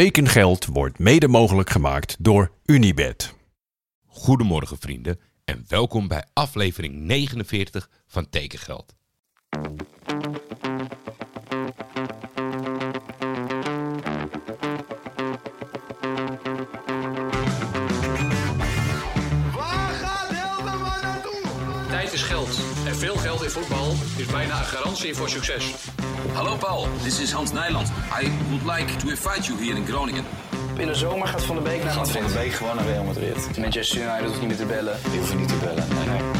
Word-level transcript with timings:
Tekengeld 0.00 0.66
wordt 0.66 0.98
mede 0.98 1.28
mogelijk 1.28 1.70
gemaakt 1.70 2.16
door 2.18 2.50
Unibed. 2.64 3.34
Goedemorgen 4.06 4.78
vrienden 4.78 5.20
en 5.44 5.64
welkom 5.68 6.08
bij 6.08 6.24
aflevering 6.32 6.94
49 6.94 7.88
van 8.06 8.28
Tekengeld. 8.30 8.94
Waar 19.52 19.92
gaat 19.92 20.28
Hilderman 20.28 21.00
naartoe? 21.02 21.40
Tijd 21.88 22.12
is 22.12 22.22
geld. 22.22 22.58
En 22.86 22.96
veel 22.96 23.16
geld 23.16 23.42
in 23.42 23.50
voetbal 23.50 23.92
is 24.16 24.26
bijna 24.26 24.58
een 24.58 24.64
garantie 24.64 25.14
voor 25.14 25.28
succes. 25.28 25.74
Hallo 26.34 26.56
Paul, 26.56 26.88
this 27.02 27.20
is 27.20 27.32
Hans 27.32 27.52
Nijland. 27.52 27.88
I 28.10 28.28
would 28.50 28.64
like 28.64 28.98
to 28.98 29.08
invite 29.08 29.48
you 29.48 29.64
here 29.64 29.76
in 29.76 29.86
Groningen. 29.86 30.24
In 30.78 30.86
de 30.86 30.94
zomer 30.94 31.28
gaat 31.28 31.44
Van 31.44 31.56
de 31.56 31.62
Beek 31.62 31.82
naar 31.82 31.92
Gaat 31.92 32.10
Van 32.10 32.26
de 32.26 32.32
Beek 32.32 32.52
gewoon 32.52 32.76
naar 32.76 32.84
Real 32.84 33.04
Madrid. 33.04 33.58
Manchester 33.58 34.02
United 34.02 34.26
hoeft 34.26 34.38
niet 34.38 34.48
meer 34.48 34.56
te 34.56 34.66
bellen. 34.66 34.98
Die 35.02 35.18
hoeven 35.18 35.36
niet 35.36 35.48
te 35.48 35.56
bellen. 35.56 35.88
Nee, 35.94 36.06
nee. 36.06 36.30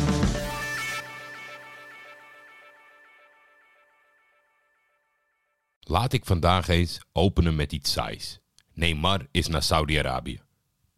Laat 5.80 6.12
ik 6.12 6.24
vandaag 6.24 6.68
eens 6.68 7.00
openen 7.12 7.54
met 7.54 7.72
iets 7.72 7.92
saais. 7.92 8.40
Neymar 8.72 9.26
is 9.30 9.46
naar 9.46 9.62
Saudi-Arabië. 9.62 10.40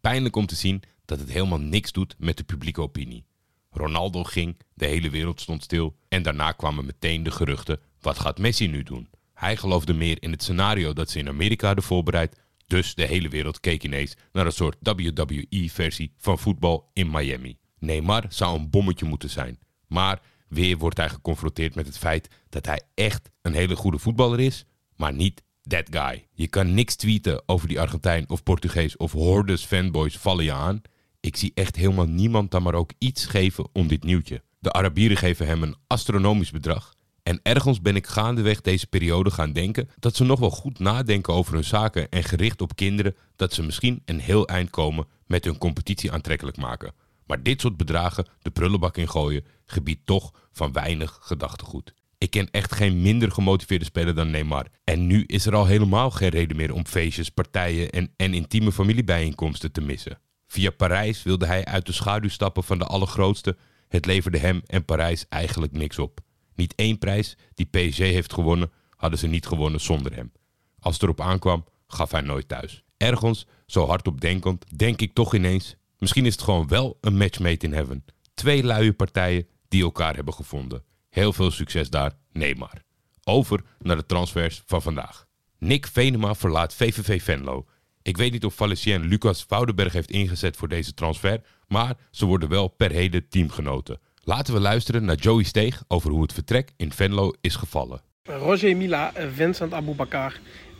Pijnlijk 0.01 0.35
om 0.35 0.45
te 0.45 0.55
zien 0.55 0.83
dat 1.05 1.19
het 1.19 1.29
helemaal 1.29 1.59
niks 1.59 1.91
doet 1.91 2.15
met 2.17 2.37
de 2.37 2.43
publieke 2.43 2.81
opinie. 2.81 3.25
Ronaldo 3.71 4.23
ging, 4.23 4.57
de 4.73 4.85
hele 4.85 5.09
wereld 5.09 5.41
stond 5.41 5.63
stil 5.63 5.95
en 6.07 6.23
daarna 6.23 6.51
kwamen 6.51 6.85
meteen 6.85 7.23
de 7.23 7.31
geruchten: 7.31 7.79
wat 8.07 8.19
gaat 8.19 8.37
Messi 8.37 8.67
nu 8.67 8.83
doen? 8.83 9.09
Hij 9.33 9.57
geloofde 9.57 9.93
meer 9.93 10.17
in 10.19 10.31
het 10.31 10.43
scenario 10.43 10.93
dat 10.93 11.09
ze 11.09 11.19
in 11.19 11.27
Amerika 11.27 11.65
hadden 11.65 11.83
voorbereid, 11.83 12.39
dus 12.67 12.95
de 12.95 13.05
hele 13.05 13.29
wereld 13.29 13.59
keek 13.59 13.83
ineens 13.83 14.15
naar 14.31 14.45
een 14.45 14.51
soort 14.51 14.77
WWE-versie 14.79 16.13
van 16.17 16.39
voetbal 16.39 16.89
in 16.93 17.11
Miami. 17.11 17.57
Neymar 17.79 18.25
zou 18.29 18.59
een 18.59 18.69
bommetje 18.69 19.05
moeten 19.05 19.29
zijn, 19.29 19.59
maar 19.87 20.21
weer 20.47 20.77
wordt 20.77 20.97
hij 20.97 21.09
geconfronteerd 21.09 21.75
met 21.75 21.85
het 21.85 21.97
feit 21.97 22.27
dat 22.49 22.65
hij 22.65 22.81
echt 22.93 23.29
een 23.41 23.53
hele 23.53 23.75
goede 23.75 23.99
voetballer 23.99 24.39
is, 24.39 24.65
maar 24.95 25.13
niet 25.13 25.43
that 25.67 25.87
guy. 25.89 26.27
Je 26.33 26.47
kan 26.47 26.73
niks 26.73 26.95
tweeten 26.95 27.43
over 27.45 27.67
die 27.67 27.79
Argentijn 27.79 28.29
of 28.29 28.43
Portugees 28.43 28.97
of 28.97 29.11
hordes 29.11 29.65
fanboys 29.65 30.17
vallen 30.17 30.43
je 30.43 30.53
aan. 30.53 30.81
Ik 31.19 31.35
zie 31.35 31.51
echt 31.53 31.75
helemaal 31.75 32.07
niemand 32.07 32.51
dan 32.51 32.63
maar 32.63 32.73
ook 32.73 32.91
iets 32.97 33.25
geven 33.25 33.69
om 33.73 33.87
dit 33.87 34.03
nieuwtje. 34.03 34.41
De 34.59 34.71
Arabieren 34.71 35.17
geven 35.17 35.47
hem 35.47 35.63
een 35.63 35.75
astronomisch 35.87 36.51
bedrag. 36.51 36.95
En 37.27 37.39
ergens 37.43 37.81
ben 37.81 37.95
ik 37.95 38.07
gaandeweg 38.07 38.61
deze 38.61 38.87
periode 38.87 39.31
gaan 39.31 39.51
denken 39.51 39.89
dat 39.99 40.15
ze 40.15 40.23
nog 40.23 40.39
wel 40.39 40.49
goed 40.49 40.79
nadenken 40.79 41.33
over 41.33 41.53
hun 41.53 41.63
zaken 41.63 42.09
en 42.09 42.23
gericht 42.23 42.61
op 42.61 42.75
kinderen 42.75 43.15
dat 43.35 43.53
ze 43.53 43.63
misschien 43.63 44.01
een 44.05 44.19
heel 44.19 44.47
eind 44.47 44.69
komen 44.69 45.07
met 45.25 45.45
hun 45.45 45.57
competitie 45.57 46.11
aantrekkelijk 46.11 46.57
maken. 46.57 46.93
Maar 47.25 47.43
dit 47.43 47.61
soort 47.61 47.77
bedragen 47.77 48.27
de 48.41 48.49
prullenbak 48.49 48.97
ingooien 48.97 49.45
gebiedt 49.65 50.05
toch 50.05 50.33
van 50.51 50.71
weinig 50.71 51.19
gedachtegoed. 51.21 51.93
Ik 52.17 52.29
ken 52.29 52.51
echt 52.51 52.75
geen 52.75 53.01
minder 53.01 53.31
gemotiveerde 53.31 53.85
speler 53.85 54.15
dan 54.15 54.31
Neymar. 54.31 54.67
En 54.83 55.07
nu 55.07 55.23
is 55.23 55.45
er 55.45 55.55
al 55.55 55.65
helemaal 55.65 56.11
geen 56.11 56.29
reden 56.29 56.57
meer 56.57 56.73
om 56.73 56.85
feestjes, 56.85 57.29
partijen 57.29 57.89
en, 57.89 58.13
en 58.15 58.33
intieme 58.33 58.71
familiebijeenkomsten 58.71 59.71
te 59.71 59.81
missen. 59.81 60.19
Via 60.47 60.69
Parijs 60.69 61.23
wilde 61.23 61.45
hij 61.45 61.65
uit 61.65 61.85
de 61.85 61.91
schaduw 61.91 62.29
stappen 62.29 62.63
van 62.63 62.77
de 62.77 62.85
allergrootste. 62.85 63.57
Het 63.87 64.05
leverde 64.05 64.37
hem 64.37 64.61
en 64.65 64.85
Parijs 64.85 65.25
eigenlijk 65.29 65.71
niks 65.71 65.99
op. 65.99 66.25
Niet 66.57 66.75
één 66.75 66.97
prijs 66.97 67.37
die 67.53 67.65
PSG 67.65 67.97
heeft 67.97 68.33
gewonnen, 68.33 68.71
hadden 68.95 69.19
ze 69.19 69.27
niet 69.27 69.47
gewonnen 69.47 69.81
zonder 69.81 70.15
hem. 70.15 70.31
Als 70.79 70.93
het 70.93 71.03
erop 71.03 71.21
aankwam, 71.21 71.65
gaf 71.87 72.11
hij 72.11 72.21
nooit 72.21 72.47
thuis. 72.47 72.83
Ergens, 72.97 73.45
zo 73.65 73.87
hardop 73.87 74.21
denkend, 74.21 74.65
denk 74.77 75.01
ik 75.01 75.13
toch 75.13 75.33
ineens... 75.33 75.75
misschien 75.97 76.25
is 76.25 76.33
het 76.33 76.41
gewoon 76.41 76.67
wel 76.67 76.97
een 77.01 77.17
match 77.17 77.39
made 77.39 77.65
in 77.65 77.73
heaven. 77.73 78.05
Twee 78.33 78.63
luie 78.63 78.93
partijen 78.93 79.47
die 79.67 79.83
elkaar 79.83 80.15
hebben 80.15 80.33
gevonden. 80.33 80.83
Heel 81.09 81.33
veel 81.33 81.51
succes 81.51 81.89
daar, 81.89 82.17
Neymar. 82.31 82.83
Over 83.23 83.63
naar 83.79 83.95
de 83.95 84.05
transfers 84.05 84.63
van 84.65 84.81
vandaag. 84.81 85.27
Nick 85.57 85.87
Venema 85.87 86.35
verlaat 86.35 86.73
VVV 86.73 87.23
Venlo. 87.23 87.65
Ik 88.01 88.17
weet 88.17 88.31
niet 88.31 88.45
of 88.45 88.53
Valencien 88.53 89.01
Lucas 89.01 89.45
Woudenberg 89.47 89.93
heeft 89.93 90.11
ingezet 90.11 90.57
voor 90.57 90.67
deze 90.67 90.93
transfer, 90.93 91.41
maar 91.67 91.97
ze 92.11 92.25
worden 92.25 92.49
wel 92.49 92.67
per 92.67 92.91
heden 92.91 93.29
teamgenoten. 93.29 93.99
Laten 94.29 94.53
we 94.53 94.59
luisteren 94.59 95.05
naar 95.05 95.15
Joey 95.15 95.43
Steeg 95.43 95.83
over 95.87 96.11
hoe 96.11 96.21
het 96.21 96.33
vertrek 96.33 96.71
in 96.77 96.91
Venlo 96.91 97.31
is 97.41 97.55
gevallen. 97.55 98.01
Roger 98.23 98.77
Mila, 98.77 99.11
Vincent 99.33 99.73
Aboubakar, 99.73 100.33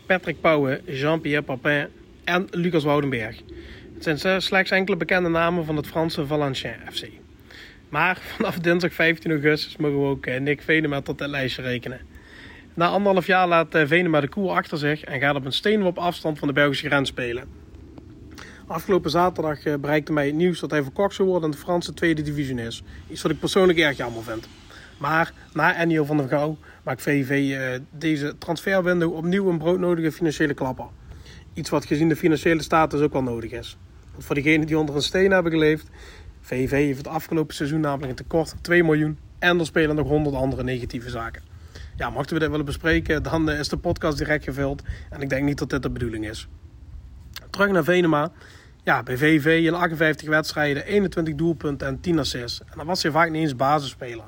Patrick 0.05 0.41
Pauwen, 0.41 0.81
Jean-Pierre 0.85 1.41
Papin 1.41 1.87
en 2.23 2.47
Lucas 2.51 2.83
Woudenberg. 2.83 3.41
Het 3.93 4.17
zijn 4.17 4.41
slechts 4.41 4.71
enkele 4.71 4.97
bekende 4.97 5.29
namen 5.29 5.65
van 5.65 5.75
het 5.75 5.87
Franse 5.87 6.25
Valenciennes 6.25 6.99
FC. 6.99 7.07
Maar 7.89 8.17
vanaf 8.35 8.59
dinsdag 8.59 8.93
15 8.93 9.31
augustus 9.31 9.77
mogen 9.77 10.01
we 10.01 10.07
ook 10.07 10.25
eh, 10.25 10.39
Nick 10.39 10.61
Venema 10.61 11.01
tot 11.01 11.19
het 11.19 11.29
lijstje 11.29 11.61
rekenen. 11.61 11.99
Na 12.73 12.87
anderhalf 12.87 13.27
jaar 13.27 13.47
laat 13.47 13.75
eh, 13.75 13.87
Venema 13.87 14.21
de 14.21 14.27
koer 14.27 14.51
achter 14.51 14.77
zich 14.77 15.03
en 15.03 15.19
gaat 15.19 15.35
op 15.35 15.45
een 15.45 15.51
steenworp 15.51 15.97
afstand 15.97 16.39
van 16.39 16.47
de 16.47 16.53
Belgische 16.53 16.87
grens 16.87 17.09
spelen. 17.09 17.66
Afgelopen 18.67 19.11
zaterdag 19.11 19.65
eh, 19.65 19.75
bereikte 19.75 20.13
mij 20.13 20.25
het 20.25 20.35
nieuws 20.35 20.59
dat 20.59 20.71
hij 20.71 20.83
verkocht 20.83 21.15
zou 21.15 21.27
worden 21.27 21.49
in 21.49 21.55
de 21.55 21.61
Franse 21.61 21.93
tweede 21.93 22.21
divisie 22.21 22.61
is. 22.61 22.83
Iets 23.09 23.21
wat 23.21 23.31
ik 23.31 23.39
persoonlijk 23.39 23.79
erg 23.79 23.97
jammer 23.97 24.23
vind. 24.23 24.47
Maar 24.97 25.33
na 25.53 25.75
Ennio 25.75 26.03
van 26.03 26.17
der 26.17 26.27
Gouw 26.27 26.57
maakt 26.83 27.01
VV 27.01 27.29
eh, 27.29 27.79
deze 27.91 28.37
transferwindow 28.37 29.13
opnieuw 29.15 29.49
een 29.49 29.57
broodnodige 29.57 30.11
financiële 30.11 30.53
klapper. 30.53 30.85
Iets 31.53 31.69
wat 31.69 31.85
gezien 31.85 32.09
de 32.09 32.15
financiële 32.15 32.61
status 32.61 33.01
ook 33.01 33.13
wel 33.13 33.23
nodig 33.23 33.51
is. 33.51 33.77
Want 34.11 34.25
voor 34.25 34.35
degenen 34.35 34.67
die 34.67 34.77
onder 34.77 34.95
een 34.95 35.01
steen 35.01 35.31
hebben 35.31 35.51
geleefd, 35.51 35.87
VV 36.41 36.71
heeft 36.71 36.97
het 36.97 37.07
afgelopen 37.07 37.55
seizoen 37.55 37.79
namelijk 37.79 38.09
een 38.09 38.15
tekort 38.15 38.49
van 38.49 38.61
2 38.61 38.83
miljoen 38.83 39.17
en 39.39 39.59
er 39.59 39.65
spelen 39.65 39.95
nog 39.95 40.07
100 40.07 40.35
andere 40.35 40.63
negatieve 40.63 41.09
zaken. 41.09 41.41
Ja, 41.95 42.09
mochten 42.09 42.33
we 42.33 42.39
dit 42.39 42.49
willen 42.49 42.65
bespreken, 42.65 43.23
dan 43.23 43.49
eh, 43.49 43.59
is 43.59 43.69
de 43.69 43.77
podcast 43.77 44.17
direct 44.17 44.43
gevuld 44.43 44.81
en 45.09 45.21
ik 45.21 45.29
denk 45.29 45.43
niet 45.45 45.57
dat 45.57 45.69
dit 45.69 45.81
de 45.81 45.89
bedoeling 45.89 46.29
is. 46.29 46.47
Terug 47.57 47.71
naar 47.71 47.83
Venema. 47.83 48.31
Ja, 48.83 49.03
bij 49.03 49.17
VV 49.17 49.63
in 49.65 49.73
58 49.73 50.27
wedstrijden, 50.27 50.85
21 50.85 51.35
doelpunten 51.35 51.87
en 51.87 51.99
10 51.99 52.19
assists. 52.19 52.61
En 52.61 52.73
dan 52.75 52.85
was 52.85 53.03
hij 53.03 53.11
vaak 53.11 53.29
niet 53.29 53.41
eens 53.41 53.55
basisspeler. 53.55 54.25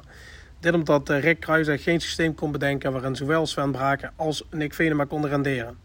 Dit 0.60 0.74
omdat 0.74 1.10
eh, 1.10 1.22
Rick 1.22 1.40
Kruijs 1.40 1.84
geen 1.84 2.02
systeem 2.02 2.36
kon 2.36 2.52
bedenken 2.52 2.92
waarin 2.92 3.16
zowel 3.16 3.48
Sven 3.48 3.72
Braken 3.72 4.12
als 4.16 4.44
Nick 4.52 4.74
Venema 4.74 5.04
konden 5.06 5.30
renderen. 5.30 5.78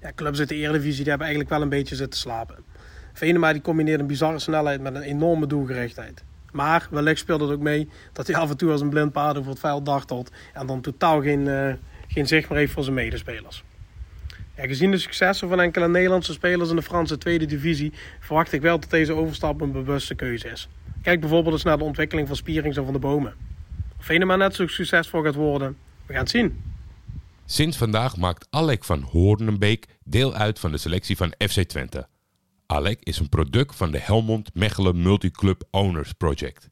Ja, 0.00 0.12
clubs 0.14 0.38
uit 0.38 0.48
de 0.48 0.54
Eredivisie 0.54 1.00
die 1.00 1.08
hebben 1.08 1.26
eigenlijk 1.26 1.54
wel 1.54 1.62
een 1.62 1.68
beetje 1.68 1.96
zitten 1.96 2.20
slapen. 2.20 2.56
Venema 3.12 3.52
die 3.52 3.62
combineerde 3.62 4.02
een 4.02 4.08
bizarre 4.08 4.38
snelheid 4.38 4.80
met 4.80 4.94
een 4.94 5.02
enorme 5.02 5.46
doelgerichtheid. 5.46 6.24
Maar 6.52 6.88
wellicht 6.90 7.20
speelde 7.20 7.44
het 7.44 7.54
ook 7.54 7.62
mee 7.62 7.88
dat 8.12 8.26
hij 8.26 8.36
af 8.36 8.50
en 8.50 8.56
toe 8.56 8.70
als 8.70 8.80
een 8.80 8.90
blind 8.90 9.12
paard 9.12 9.38
over 9.38 9.50
het 9.50 9.60
veld 9.60 9.86
dartelt 9.86 10.30
en 10.52 10.66
dan 10.66 10.80
totaal 10.80 11.22
geen, 11.22 11.48
eh, 11.48 11.74
geen 12.08 12.26
zicht 12.26 12.48
meer 12.48 12.58
heeft 12.58 12.72
voor 12.72 12.82
zijn 12.82 12.94
medespelers. 12.94 13.64
Ja, 14.56 14.66
gezien 14.66 14.90
de 14.90 14.98
successen 14.98 15.48
van 15.48 15.60
enkele 15.60 15.88
Nederlandse 15.88 16.32
spelers 16.32 16.70
in 16.70 16.76
de 16.76 16.82
Franse 16.82 17.18
tweede 17.18 17.46
divisie 17.46 17.92
verwacht 18.20 18.52
ik 18.52 18.60
wel 18.60 18.80
dat 18.80 18.90
deze 18.90 19.12
overstap 19.12 19.60
een 19.60 19.72
bewuste 19.72 20.14
keuze 20.14 20.48
is. 20.48 20.68
Kijk 21.02 21.20
bijvoorbeeld 21.20 21.54
eens 21.54 21.64
naar 21.64 21.78
de 21.78 21.84
ontwikkeling 21.84 22.26
van 22.26 22.36
Spierings 22.36 22.76
en 22.76 22.84
van 22.84 22.92
de 22.92 22.98
Bomen. 22.98 23.34
Of 23.98 24.04
Venema 24.04 24.36
net 24.36 24.54
zo 24.54 24.66
succesvol 24.66 25.22
gaat 25.22 25.34
worden, 25.34 25.76
we 26.06 26.12
gaan 26.12 26.22
het 26.22 26.30
zien. 26.30 26.62
Sinds 27.44 27.76
vandaag 27.76 28.16
maakt 28.16 28.46
Alec 28.50 28.84
van 28.84 29.00
Hoornenbeek 29.00 29.86
deel 30.04 30.34
uit 30.34 30.58
van 30.58 30.70
de 30.70 30.78
selectie 30.78 31.16
van 31.16 31.34
FC 31.48 31.62
Twente. 31.62 32.08
Alec 32.66 33.00
is 33.02 33.18
een 33.18 33.28
product 33.28 33.76
van 33.76 33.90
de 33.90 33.98
Helmond 33.98 34.54
Mechelen 34.54 35.02
Multiclub 35.02 35.62
Owners 35.70 36.12
Project. 36.12 36.68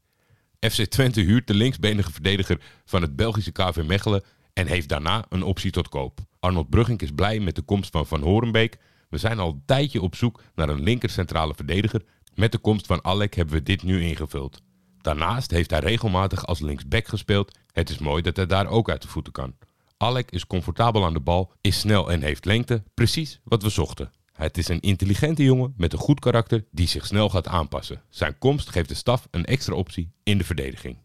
FC 0.61 0.83
Twente 0.85 1.21
huurt 1.21 1.47
de 1.47 1.55
linksbenige 1.55 2.13
verdediger 2.13 2.61
van 2.85 3.03
het 3.03 3.17
Belgische 3.17 3.53
KV 3.53 3.83
Mechelen 3.87 4.23
en 4.53 4.67
heeft 4.67 4.89
daarna 4.89 5.25
een 5.29 5.43
optie 5.43 5.71
tot 5.71 5.89
koop. 5.89 6.21
Arnold 6.45 6.71
Brugging 6.71 7.01
is 7.01 7.11
blij 7.11 7.41
met 7.41 7.57
de 7.57 7.63
komst 7.63 7.91
van 7.91 8.07
Van 8.07 8.23
Horenbeek. 8.23 8.79
We 9.09 9.19
zijn 9.19 9.39
al 9.39 9.49
een 9.49 9.63
tijdje 9.67 10.03
op 10.03 10.15
zoek 10.15 10.43
naar 10.55 10.69
een 10.69 10.83
linker 10.83 11.11
centrale 11.11 11.55
verdediger. 11.55 12.03
Met 12.35 12.53
de 12.53 12.59
komst 12.59 12.87
van 12.87 13.05
Alec 13.05 13.35
hebben 13.35 13.55
we 13.55 13.63
dit 13.63 13.83
nu 13.83 14.03
ingevuld. 14.03 14.63
Daarnaast 15.01 15.51
heeft 15.51 15.71
hij 15.71 15.81
regelmatig 15.81 16.47
als 16.47 16.61
linksback 16.61 17.09
gespeeld. 17.09 17.59
Het 17.73 17.91
is 17.91 17.99
mooi 17.99 18.23
dat 18.23 18.37
hij 18.37 18.47
daar 18.47 18.67
ook 18.67 18.91
uit 18.91 19.03
de 19.03 19.09
voeten 19.09 19.33
kan. 19.33 19.55
Alec 19.97 20.31
is 20.31 20.47
comfortabel 20.47 21.05
aan 21.05 21.13
de 21.13 21.21
bal, 21.21 21.53
is 21.61 21.79
snel 21.79 22.11
en 22.11 22.23
heeft 22.23 22.45
lengte. 22.45 22.83
Precies 22.95 23.41
wat 23.45 23.63
we 23.63 23.69
zochten. 23.69 24.13
Het 24.33 24.59
is 24.59 24.69
een 24.69 24.81
intelligente 24.81 25.43
jongen 25.43 25.75
met 25.77 25.93
een 25.93 25.99
goed 25.99 26.21
karakter 26.21 26.65
die 26.71 26.89
zich 26.89 27.07
snel 27.07 27.29
gaat 27.29 27.49
aanpassen. 27.49 28.03
Zijn 28.09 28.39
komst 28.39 28.71
geeft 28.71 28.89
de 28.89 28.95
staf 28.95 29.29
een 29.31 29.45
extra 29.45 29.75
optie 29.75 30.13
in 30.23 30.39
de 30.39 30.45
verdediging. 30.45 30.97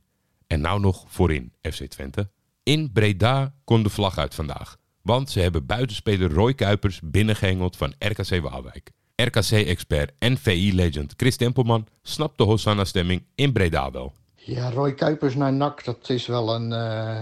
En 0.47 0.61
nou 0.61 0.79
nog 0.79 1.05
voorin 1.07 1.53
FC 1.61 1.85
Twente. 1.85 2.29
In 2.63 2.91
Breda 2.91 3.53
kon 3.63 3.83
de 3.83 3.89
vlag 3.89 4.17
uit 4.17 4.35
vandaag. 4.35 4.77
Want 5.09 5.29
ze 5.29 5.39
hebben 5.39 5.65
buitenspeler 5.65 6.33
Roy 6.33 6.53
Kuipers 6.53 6.99
binnengehengeld 7.03 7.75
van 7.77 7.93
RKC 7.99 8.41
Waalwijk. 8.41 8.91
RKC-expert 9.15 10.11
en 10.19 10.37
VI-legend 10.37 11.13
Chris 11.17 11.35
Tempelman 11.35 11.87
snapt 12.01 12.37
de 12.37 12.43
Hosanna-stemming 12.43 13.23
in 13.35 13.51
Breda 13.51 13.91
wel. 13.91 14.13
Ja, 14.35 14.69
Roy 14.69 14.93
Kuipers 14.93 15.35
naar 15.35 15.53
NAC, 15.53 15.83
dat 15.83 16.09
is 16.09 16.27
wel 16.27 16.55
een, 16.55 16.73
eh, 16.73 17.21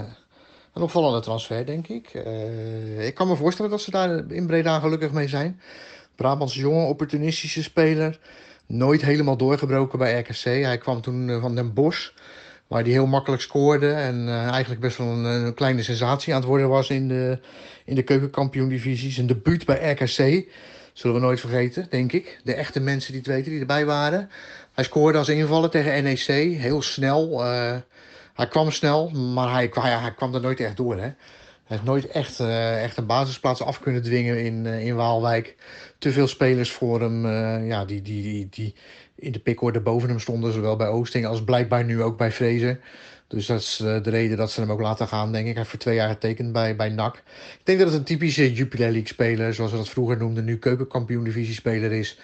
Een 0.73 0.81
opvallende 0.81 1.19
transfer, 1.19 1.65
denk 1.65 1.87
ik. 1.87 2.13
Uh, 2.13 3.05
ik 3.05 3.13
kan 3.13 3.27
me 3.27 3.35
voorstellen 3.35 3.71
dat 3.71 3.81
ze 3.81 3.91
daar 3.91 4.31
in 4.31 4.47
Breda 4.47 4.79
gelukkig 4.79 5.11
mee 5.11 5.27
zijn. 5.27 5.61
Brabantse 6.15 6.59
jongen, 6.59 6.87
opportunistische 6.87 7.63
speler. 7.63 8.19
Nooit 8.65 9.01
helemaal 9.01 9.37
doorgebroken 9.37 9.99
bij 9.99 10.19
RKC. 10.19 10.43
Hij 10.43 10.77
kwam 10.77 11.01
toen 11.01 11.39
van 11.41 11.55
Den 11.55 11.73
Bosch, 11.73 12.09
waar 12.67 12.81
hij 12.81 12.91
heel 12.91 13.05
makkelijk 13.05 13.41
scoorde. 13.41 13.91
En 13.91 14.27
uh, 14.27 14.47
eigenlijk 14.47 14.81
best 14.81 14.97
wel 14.97 15.07
een, 15.07 15.23
een, 15.23 15.53
kleine 15.53 15.83
sensatie 15.83 16.33
aan 16.33 16.39
het 16.39 16.49
worden 16.49 16.69
was 16.69 16.89
in 16.89 17.07
de, 17.07 17.39
in 17.85 17.95
de 17.95 18.03
keukenkampioen-divisie. 18.03 19.11
Zijn 19.11 19.27
debuut 19.27 19.65
bij 19.65 19.91
RKC. 19.91 20.47
Zullen 20.93 21.15
we 21.15 21.21
nooit 21.21 21.39
vergeten, 21.39 21.87
denk 21.89 22.11
ik. 22.11 22.39
De 22.43 22.53
echte 22.53 22.79
mensen 22.79 23.11
die 23.11 23.21
het 23.21 23.29
weten, 23.29 23.51
die 23.51 23.59
erbij 23.59 23.85
waren. 23.85 24.29
Hij 24.73 24.83
scoorde 24.83 25.17
als 25.17 25.29
invaller 25.29 25.69
tegen 25.69 26.03
NEC. 26.03 26.57
Heel 26.57 26.81
snel. 26.81 27.45
Uh, 27.45 27.75
hij 28.33 28.47
kwam 28.47 28.71
snel, 28.71 29.09
maar 29.09 29.51
hij, 29.51 29.69
hij, 29.73 29.91
hij, 29.91 30.13
kwam 30.13 30.33
er 30.33 30.41
nooit 30.41 30.59
echt 30.59 30.77
door. 30.77 30.97
Hè? 30.97 31.11
Hij 31.67 31.77
heeft 31.77 31.89
nooit 31.89 32.07
echt, 32.07 32.39
uh, 32.39 32.83
echt 32.83 32.97
een 32.97 33.05
basisplaats 33.05 33.61
af 33.61 33.79
kunnen 33.79 34.01
dwingen 34.01 34.43
in, 34.43 34.65
uh, 34.65 34.85
in 34.85 34.95
Waalwijk. 34.95 35.55
Te 35.97 36.11
veel 36.11 36.27
spelers 36.27 36.71
voor 36.71 37.01
hem 37.01 37.27
ja, 37.65 37.85
die, 37.85 38.01
die, 38.01 38.23
die, 38.23 38.47
die 38.49 38.75
in 39.15 39.31
de 39.31 39.39
pickorde 39.39 39.79
boven 39.81 40.09
hem 40.09 40.19
stonden. 40.19 40.53
Zowel 40.53 40.75
bij 40.75 40.87
Oosting 40.87 41.25
als 41.25 41.43
blijkbaar 41.43 41.83
nu 41.85 42.01
ook 42.01 42.17
bij 42.17 42.31
Vrezen. 42.31 42.79
Dus 43.27 43.45
dat 43.45 43.59
is 43.59 43.75
de 43.77 44.09
reden 44.09 44.37
dat 44.37 44.51
ze 44.51 44.61
hem 44.61 44.71
ook 44.71 44.81
laten 44.81 45.07
gaan, 45.07 45.31
denk 45.31 45.43
ik. 45.43 45.49
Hij 45.49 45.57
heeft 45.57 45.69
voor 45.69 45.79
twee 45.79 45.95
jaar 45.95 46.09
getekend 46.09 46.51
bij, 46.51 46.75
bij 46.75 46.89
NAC. 46.89 47.15
Ik 47.15 47.61
denk 47.63 47.79
dat 47.79 47.87
het 47.87 47.97
een 47.97 48.03
typische 48.03 48.53
Jupiler 48.53 48.91
League 48.91 49.07
speler, 49.07 49.53
zoals 49.53 49.71
we 49.71 49.77
dat 49.77 49.89
vroeger 49.89 50.17
noemden, 50.17 50.45
nu 50.45 50.57
keukenkampioen 50.57 51.23
divisie 51.23 51.53
speler 51.53 51.91
is. 51.91 52.19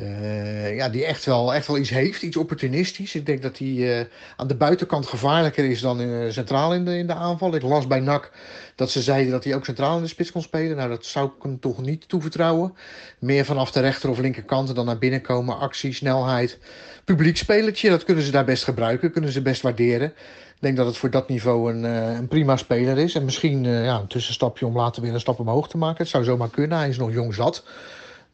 Uh, 0.00 0.76
ja, 0.76 0.88
die 0.88 1.04
echt 1.04 1.24
wel, 1.24 1.54
echt 1.54 1.66
wel 1.66 1.78
iets 1.78 1.90
heeft, 1.90 2.22
iets 2.22 2.36
opportunistisch. 2.36 3.14
Ik 3.14 3.26
denk 3.26 3.42
dat 3.42 3.58
hij 3.58 3.68
uh, 3.68 4.00
aan 4.36 4.46
de 4.46 4.54
buitenkant 4.54 5.06
gevaarlijker 5.06 5.64
is 5.64 5.80
dan 5.80 6.00
uh, 6.00 6.30
centraal 6.30 6.74
in 6.74 6.84
de, 6.84 6.98
in 6.98 7.06
de 7.06 7.14
aanval. 7.14 7.54
Ik 7.54 7.62
las 7.62 7.86
bij 7.86 8.00
NAC 8.00 8.30
dat 8.74 8.90
ze 8.90 9.02
zeiden 9.02 9.32
dat 9.32 9.44
hij 9.44 9.54
ook 9.54 9.64
centraal 9.64 9.96
in 9.96 10.02
de 10.02 10.08
spits 10.08 10.32
kon 10.32 10.42
spelen. 10.42 10.76
Nou, 10.76 10.88
dat 10.88 11.04
zou 11.04 11.26
ik 11.26 11.42
hem 11.42 11.60
toch 11.60 11.82
niet 11.82 12.08
toevertrouwen. 12.08 12.74
Meer 13.18 13.44
vanaf 13.44 13.70
de 13.70 13.80
rechter 13.80 14.10
of 14.10 14.18
linkerkant 14.18 14.74
dan 14.74 14.86
naar 14.86 14.98
binnen 14.98 15.20
komen. 15.20 15.58
Actie, 15.58 15.92
snelheid, 15.92 16.58
publiekspelertje, 17.04 17.90
dat 17.90 18.04
kunnen 18.04 18.24
ze 18.24 18.30
daar 18.30 18.44
best 18.44 18.64
gebruiken. 18.64 19.12
Kunnen 19.12 19.32
ze 19.32 19.42
best 19.42 19.62
waarderen. 19.62 20.08
Ik 20.08 20.62
denk 20.62 20.76
dat 20.76 20.86
het 20.86 20.96
voor 20.96 21.10
dat 21.10 21.28
niveau 21.28 21.72
een, 21.72 21.84
een 21.84 22.28
prima 22.28 22.56
speler 22.56 22.98
is. 22.98 23.14
En 23.14 23.24
misschien 23.24 23.64
ja, 23.64 23.98
een 23.98 24.06
tussenstapje 24.06 24.66
om 24.66 24.76
later 24.76 25.02
weer 25.02 25.14
een 25.14 25.20
stap 25.20 25.38
omhoog 25.38 25.68
te 25.68 25.78
maken. 25.78 25.98
Het 25.98 26.08
zou 26.08 26.24
zomaar 26.24 26.50
kunnen, 26.50 26.78
hij 26.78 26.88
is 26.88 26.98
nog 26.98 27.12
jong 27.12 27.34
zat. 27.34 27.64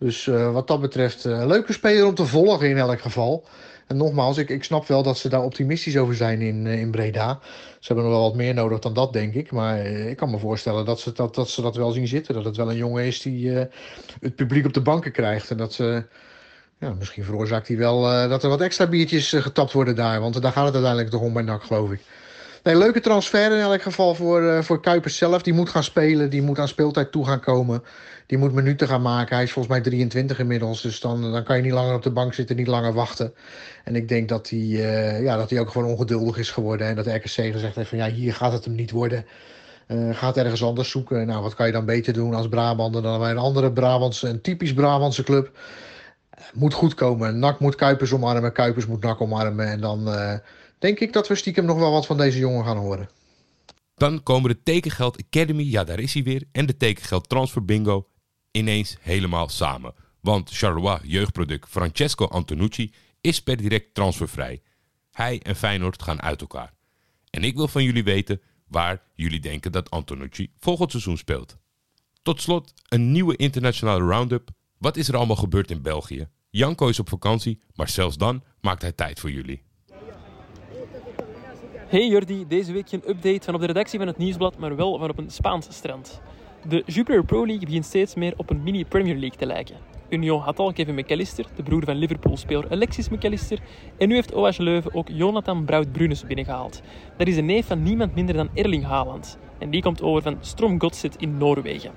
Dus 0.03 0.27
uh, 0.27 0.53
wat 0.53 0.67
dat 0.67 0.81
betreft, 0.81 1.25
een 1.25 1.41
uh, 1.41 1.47
leuke 1.47 1.73
speler 1.73 2.07
om 2.07 2.15
te 2.15 2.27
volgen 2.27 2.69
in 2.69 2.79
elk 2.79 3.01
geval. 3.01 3.45
En 3.87 3.97
nogmaals, 3.97 4.39
ik, 4.39 4.49
ik 4.49 4.65
snap 4.65 4.87
wel 4.87 5.03
dat 5.03 5.19
ze 5.19 5.29
daar 5.29 5.43
optimistisch 5.43 5.97
over 5.97 6.15
zijn 6.15 6.41
in, 6.41 6.67
uh, 6.67 6.81
in 6.81 6.91
Breda. 6.91 7.39
Ze 7.81 7.87
hebben 7.93 8.05
nog 8.05 8.15
wel 8.15 8.23
wat 8.23 8.35
meer 8.35 8.55
nodig 8.55 8.79
dan 8.79 8.95
dat, 8.95 9.13
denk 9.13 9.35
ik. 9.35 9.53
Maar 9.53 9.87
ik 9.87 10.17
kan 10.17 10.31
me 10.31 10.39
voorstellen 10.39 10.85
dat 10.85 11.01
ze 11.01 11.13
dat, 11.13 11.35
dat 11.35 11.51
ze 11.51 11.63
dat 11.63 11.77
wel 11.77 11.91
zien 11.91 12.09
zitten. 12.09 12.35
Dat 12.35 12.45
het 12.45 12.57
wel 12.57 12.71
een 12.71 12.77
jongen 12.77 13.05
is 13.05 13.23
die 13.23 13.51
het 14.21 14.35
publiek 14.37 14.67
op 14.67 14.73
de 14.73 14.81
banken 14.81 15.13
krijgt. 15.13 15.51
En 15.51 15.57
dat 15.57 15.73
ze, 15.73 16.05
ja, 16.79 16.93
misschien 16.93 17.25
veroorzaakt 17.25 17.69
hij 17.69 17.77
wel 17.77 18.29
dat 18.29 18.43
er 18.43 18.49
wat 18.49 18.61
extra 18.61 18.87
biertjes 18.87 19.33
getapt 19.33 19.73
worden 19.73 19.97
daar. 19.97 20.21
Want 20.21 20.43
daar 20.43 20.53
gaat 20.53 20.65
het 20.65 20.75
uiteindelijk 20.75 21.11
toch 21.11 21.21
om 21.21 21.33
bij 21.33 21.43
NAC, 21.43 21.63
geloof 21.63 21.91
ik. 21.91 22.01
Nee, 22.63 22.77
leuke 22.77 23.01
transfer 23.01 23.53
in 23.53 23.61
elk 23.61 23.83
geval 23.83 24.15
voor, 24.15 24.43
uh, 24.43 24.63
voor 24.63 24.81
Kuipers 24.81 25.17
zelf. 25.17 25.43
Die 25.43 25.53
moet 25.53 25.69
gaan 25.69 25.85
spelen, 25.85 26.31
die 26.31 26.43
moet 26.43 26.59
aan 26.59 26.69
speeltijd 26.69 27.13
toe 27.13 27.27
gaan 27.27 27.41
komen. 27.41 27.83
Die 28.27 28.39
moet 28.39 28.53
minuten 28.53 28.89
gaan 28.89 29.03
maken. 29.03 29.35
Hij 29.35 29.45
is 29.45 29.53
volgens 29.53 29.75
mij 29.75 29.83
23 29.83 30.39
inmiddels. 30.39 30.83
Dus 30.83 31.01
dan, 31.01 31.33
dan 31.33 31.45
kan 31.45 31.57
je 31.57 31.63
niet 31.63 31.73
langer 31.73 31.95
op 31.95 32.03
de 32.03 32.11
bank 32.11 32.35
zitten, 32.35 32.57
niet 32.57 32.67
langer 32.67 32.93
wachten. 32.93 33.35
En 33.85 33.97
ik 33.97 34.09
denk 34.09 34.29
dat 34.29 34.51
hij, 34.51 34.59
uh, 34.59 35.23
ja, 35.23 35.37
dat 35.37 35.51
hij 35.51 35.61
ook 35.61 35.71
gewoon 35.71 35.89
ongeduldig 35.89 36.37
is 36.37 36.51
geworden. 36.51 36.87
En 36.87 36.97
dat 36.97 37.07
RKC 37.07 37.31
gezegd 37.53 37.77
heeft 37.77 37.89
van 37.89 37.99
ja, 37.99 38.11
hier 38.11 38.35
gaat 38.35 38.53
het 38.53 38.65
hem 38.65 38.75
niet 38.75 38.91
worden. 38.91 39.27
Uh, 39.89 40.17
gaat 40.17 40.37
ergens 40.37 40.63
anders 40.63 40.91
zoeken. 40.91 41.27
Nou, 41.27 41.43
wat 41.43 41.55
kan 41.55 41.67
je 41.67 41.73
dan 41.73 41.85
beter 41.85 42.13
doen 42.13 42.35
als 42.35 42.49
Brabander 42.49 43.03
dan 43.03 43.19
bij 43.19 43.31
een 43.31 43.39
andere 43.39 43.73
Brabantse, 43.73 44.29
een 44.29 44.41
typisch 44.41 44.75
Brabantse 44.75 45.23
club. 45.23 45.51
Moet 46.53 46.75
goed 46.75 46.95
komen. 46.95 47.39
NAC 47.39 47.59
moet 47.59 47.75
Kuipers 47.75 48.13
omarmen, 48.13 48.53
Kuipers 48.53 48.87
moet 48.87 49.03
NAC 49.03 49.21
omarmen. 49.21 49.67
En 49.67 49.81
dan 49.81 50.09
denk 50.83 51.01
ik 51.01 51.13
dat 51.13 51.29
we 51.29 51.35
stiekem 51.35 51.65
nog 51.65 51.79
wel 51.79 51.93
wat 51.93 52.07
van 52.07 52.17
deze 52.17 52.39
jongen 52.39 52.65
gaan 52.65 52.77
horen. 52.77 53.09
Dan 53.95 54.23
komen 54.23 54.51
de 54.51 54.63
Tekengeld 54.63 55.25
Academy, 55.27 55.63
ja 55.63 55.85
daar 55.85 55.99
is 55.99 56.15
hij 56.15 56.23
weer, 56.23 56.45
en 56.53 56.67
de 56.67 56.77
Tekengeld 56.77 57.29
Transfer 57.29 57.65
Bingo 57.65 58.09
ineens 58.51 58.97
helemaal 59.01 59.49
samen. 59.49 59.95
Want 60.21 60.51
Charleroi 60.51 60.99
jeugdproduct 61.03 61.69
Francesco 61.69 62.27
Antonucci 62.27 62.93
is 63.21 63.43
per 63.43 63.57
direct 63.57 63.95
transfervrij. 63.95 64.63
Hij 65.11 65.41
en 65.43 65.57
Feyenoord 65.57 66.03
gaan 66.03 66.23
uit 66.23 66.41
elkaar. 66.41 66.73
En 67.31 67.45
ik 67.45 67.55
wil 67.57 67.69
van 67.69 67.85
jullie 67.85 68.05
weten 68.05 68.41
waar 68.67 69.03
jullie 69.15 69.41
denken 69.41 69.73
dat 69.73 69.91
Antonucci 69.91 70.53
volgend 70.59 70.91
seizoen 70.91 71.17
speelt. 71.17 71.57
Tot 72.23 72.41
slot 72.41 72.73
een 72.89 73.13
nieuwe 73.13 73.37
internationale 73.37 74.05
roundup. 74.05 74.51
Wat 74.79 74.97
is 74.97 75.09
er 75.09 75.17
allemaal 75.17 75.37
gebeurd 75.37 75.71
in 75.71 75.83
België? 75.83 76.29
Janko 76.51 76.89
is 76.89 76.99
op 76.99 77.09
vakantie, 77.09 77.61
maar 77.75 77.89
zelfs 77.89 78.17
dan 78.17 78.43
maakt 78.61 78.83
hij 78.83 78.93
tijd 78.93 79.21
voor 79.21 79.31
jullie. 79.31 79.63
Hey 81.93 82.09
Jordi, 82.09 82.45
deze 82.49 82.73
week 82.73 82.93
een 82.93 83.09
update 83.09 83.45
van 83.45 83.55
op 83.55 83.61
de 83.61 83.67
redactie 83.67 83.99
van 83.99 84.09
het 84.09 84.17
Nieuwsblad, 84.17 84.59
maar 84.59 84.77
wel 84.77 84.99
van 84.99 85.11
op 85.11 85.19
een 85.19 85.31
Spaans 85.31 85.67
strand. 85.71 86.21
De 86.69 86.83
Jupiler 86.87 87.25
Pro 87.25 87.47
League 87.47 87.65
begint 87.65 87.85
steeds 87.85 88.15
meer 88.15 88.35
op 88.37 88.51
een 88.51 88.63
mini-Premier 88.63 89.17
League 89.17 89.39
te 89.39 89.47
lijken. 89.47 89.77
Union 90.09 90.41
had 90.41 90.59
al 90.59 90.73
Kevin 90.73 90.95
McAllister, 90.95 91.47
de 91.57 91.63
broer 91.63 91.85
van 91.85 91.97
Liverpool-speler 91.97 92.71
Alexis 92.71 93.09
McAllister, 93.09 93.59
en 93.99 94.09
nu 94.09 94.15
heeft 94.15 94.33
OH 94.33 94.59
Leuven 94.59 94.95
ook 94.95 95.09
Jonathan 95.09 95.65
Brout-Brunes 95.65 96.27
binnengehaald. 96.27 96.83
Dat 97.17 97.27
is 97.27 97.37
een 97.37 97.47
neef 97.47 97.67
van 97.67 97.83
niemand 97.83 98.15
minder 98.15 98.35
dan 98.35 98.51
Erling 98.55 98.85
Haaland. 98.85 99.39
En 99.59 99.71
die 99.71 99.83
komt 99.83 100.03
over 100.03 100.23
van 100.23 100.37
Strom 100.41 100.81
Godset 100.81 101.17
in 101.17 101.39
Noorwegen. 101.39 101.93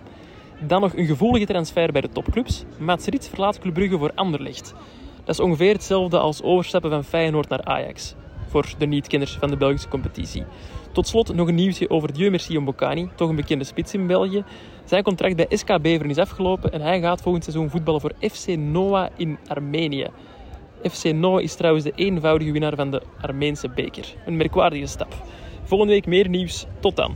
Dan 0.68 0.82
nog 0.82 0.96
een 0.96 1.06
gevoelige 1.06 1.46
transfer 1.46 1.92
bij 1.92 2.02
de 2.02 2.10
topclubs. 2.10 2.64
Mats 2.78 3.06
Rits 3.06 3.28
verlaat 3.28 3.60
Club 3.60 3.74
Brugge 3.74 3.98
voor 3.98 4.12
Anderlecht. 4.16 4.74
Dat 5.24 5.36
is 5.36 5.46
ongeveer 5.46 5.74
hetzelfde 5.74 6.18
als 6.18 6.42
overstappen 6.42 6.92
van 6.92 7.04
Feyenoord 7.04 7.50
naar 7.50 7.64
Ajax 7.64 8.16
voor 8.48 8.74
de 8.78 8.86
niet-kenners 8.86 9.38
van 9.40 9.50
de 9.50 9.58
Belgische 9.58 9.88
competitie. 9.88 10.44
Tot 10.92 11.08
slot 11.08 11.34
nog 11.34 11.48
een 11.48 11.56
nieuwtje 11.56 11.90
over 11.90 12.14
Dieu 12.14 12.30
Merci 12.30 12.60
toch 13.16 13.30
een 13.30 13.36
bekende 13.36 13.64
spits 13.64 13.94
in 13.94 14.08
België. 14.08 14.44
Zijn 14.86 15.04
contract 15.04 15.36
bij 15.36 15.48
SK 15.50 15.82
Beveren 15.82 16.10
is 16.10 16.18
afgelopen 16.18 16.72
en 16.72 16.82
hij 16.82 17.02
gaat 17.02 17.22
volgend 17.22 17.44
seizoen 17.44 17.70
voetballen 17.70 18.02
voor 18.02 18.14
FC 18.32 18.48
Noah 18.48 19.10
in 19.18 19.38
Armenië. 19.48 20.08
FC 20.92 21.04
Noah 21.04 21.42
is 21.42 21.56
trouwens 21.56 21.84
de 21.84 21.92
eenvoudige 21.96 22.52
winnaar 22.52 22.76
van 22.76 22.92
de 22.92 23.02
Armeense 23.22 23.70
beker. 23.70 24.16
Een 24.26 24.38
merkwaardige 24.38 24.86
stap. 24.86 25.26
Volgende 25.64 25.94
week 25.94 26.06
meer 26.06 26.30
nieuws. 26.30 26.66
Tot 26.80 26.96
dan. 26.96 27.16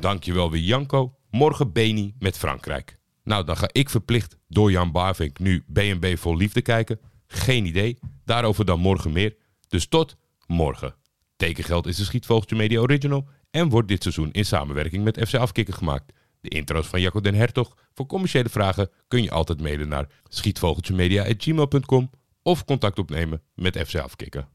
Dankjewel 0.00 0.50
weer 0.50 0.62
Janko. 0.62 1.12
Morgen 1.30 1.72
Beni 1.72 2.14
met 2.18 2.38
Frankrijk. 2.38 2.98
Nou, 3.24 3.44
dan 3.44 3.56
ga 3.56 3.68
ik 3.72 3.90
verplicht 3.90 4.36
door 4.48 4.70
Jan 4.70 4.92
Barvink 4.92 5.38
nu 5.38 5.64
BNB 5.66 6.16
vol 6.16 6.36
liefde 6.36 6.62
kijken. 6.62 6.98
Geen 7.28 7.66
idee. 7.66 7.98
Daarover 8.24 8.64
dan 8.64 8.80
morgen 8.80 9.12
meer. 9.12 9.36
Dus 9.68 9.86
tot 9.86 10.16
morgen. 10.46 10.94
Tekengeld 11.36 11.86
is 11.86 11.96
de 11.96 12.04
Schietvogeltje 12.04 12.56
Media 12.56 12.80
Original 12.80 13.28
en 13.50 13.68
wordt 13.68 13.88
dit 13.88 14.02
seizoen 14.02 14.32
in 14.32 14.44
samenwerking 14.44 15.04
met 15.04 15.28
FC 15.28 15.34
Afkikken 15.34 15.74
gemaakt. 15.74 16.12
De 16.40 16.48
intro's 16.48 16.86
van 16.86 17.00
Jacco 17.00 17.20
den 17.20 17.34
Hertog. 17.34 17.76
Voor 17.94 18.06
commerciële 18.06 18.48
vragen 18.48 18.90
kun 19.08 19.22
je 19.22 19.30
altijd 19.30 19.60
mailen 19.60 19.88
naar 19.88 20.08
schietvogeltjemedia.gmail.com 20.28 22.10
of 22.42 22.64
contact 22.64 22.98
opnemen 22.98 23.42
met 23.54 23.78
FC 23.86 23.94
Afkikken. 23.94 24.48